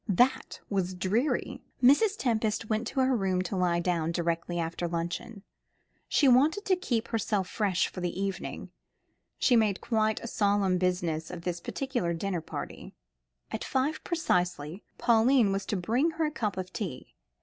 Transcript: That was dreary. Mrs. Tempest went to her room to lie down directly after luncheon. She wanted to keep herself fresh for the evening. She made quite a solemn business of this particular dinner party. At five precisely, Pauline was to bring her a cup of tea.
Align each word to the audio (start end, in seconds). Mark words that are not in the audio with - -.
That 0.09 0.61
was 0.67 0.95
dreary. 0.95 1.61
Mrs. 1.83 2.17
Tempest 2.17 2.71
went 2.71 2.87
to 2.87 3.01
her 3.01 3.15
room 3.15 3.43
to 3.43 3.55
lie 3.55 3.79
down 3.79 4.11
directly 4.11 4.57
after 4.57 4.87
luncheon. 4.87 5.43
She 6.09 6.27
wanted 6.27 6.65
to 6.65 6.75
keep 6.75 7.09
herself 7.09 7.47
fresh 7.47 7.87
for 7.87 8.01
the 8.01 8.19
evening. 8.19 8.71
She 9.37 9.55
made 9.55 9.79
quite 9.79 10.19
a 10.21 10.25
solemn 10.25 10.79
business 10.79 11.29
of 11.29 11.43
this 11.43 11.59
particular 11.59 12.15
dinner 12.15 12.41
party. 12.41 12.95
At 13.51 13.63
five 13.63 14.03
precisely, 14.03 14.81
Pauline 14.97 15.51
was 15.51 15.67
to 15.67 15.77
bring 15.77 16.09
her 16.17 16.25
a 16.25 16.31
cup 16.31 16.57
of 16.57 16.73
tea. 16.73 17.13